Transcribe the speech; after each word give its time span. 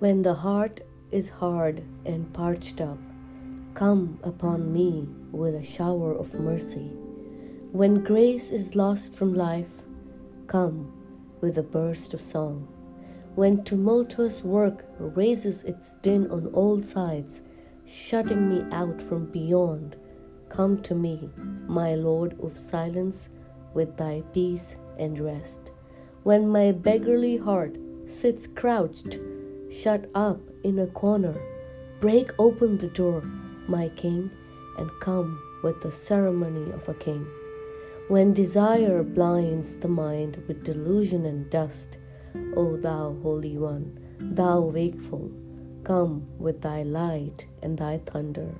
When 0.00 0.22
the 0.22 0.32
heart 0.32 0.80
is 1.10 1.28
hard 1.28 1.82
and 2.06 2.32
parched 2.32 2.80
up, 2.80 2.96
come 3.74 4.18
upon 4.22 4.72
me 4.72 5.06
with 5.30 5.54
a 5.54 5.62
shower 5.62 6.14
of 6.14 6.40
mercy. 6.40 6.88
When 7.72 8.02
grace 8.02 8.50
is 8.50 8.74
lost 8.74 9.14
from 9.14 9.34
life, 9.34 9.82
come 10.46 10.90
with 11.42 11.58
a 11.58 11.62
burst 11.62 12.14
of 12.14 12.20
song. 12.22 12.66
When 13.34 13.62
tumultuous 13.62 14.42
work 14.42 14.86
raises 14.98 15.64
its 15.64 15.96
din 15.96 16.30
on 16.30 16.46
all 16.54 16.82
sides, 16.82 17.42
shutting 17.84 18.48
me 18.48 18.64
out 18.72 19.02
from 19.02 19.26
beyond, 19.26 19.96
come 20.48 20.80
to 20.80 20.94
me, 20.94 21.28
my 21.66 21.94
Lord 21.94 22.40
of 22.42 22.56
silence, 22.56 23.28
with 23.74 23.98
thy 23.98 24.22
peace 24.32 24.78
and 24.98 25.20
rest. 25.20 25.72
When 26.22 26.48
my 26.48 26.72
beggarly 26.72 27.36
heart 27.36 27.76
sits 28.06 28.46
crouched, 28.46 29.18
shut 29.70 30.10
up 30.14 30.40
in 30.64 30.78
a 30.78 30.86
corner, 30.88 31.34
break 32.00 32.32
open 32.38 32.78
the 32.78 32.88
door, 32.88 33.22
my 33.66 33.88
King, 33.90 34.30
and 34.78 34.90
come 35.00 35.40
with 35.62 35.80
the 35.80 35.92
ceremony 35.92 36.72
of 36.72 36.88
a 36.88 36.94
king. 36.94 37.26
When 38.08 38.32
desire 38.32 39.02
blinds 39.02 39.76
the 39.76 39.88
mind 39.88 40.42
with 40.48 40.64
delusion 40.64 41.26
and 41.26 41.48
dust, 41.50 41.98
O 42.56 42.76
thou 42.76 43.16
Holy 43.22 43.56
One, 43.56 43.98
thou 44.18 44.60
wakeful, 44.60 45.30
come 45.84 46.26
with 46.38 46.60
thy 46.60 46.82
light 46.82 47.46
and 47.62 47.78
thy 47.78 47.98
thunder. 47.98 48.54